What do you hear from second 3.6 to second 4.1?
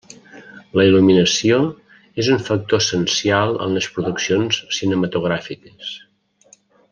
en les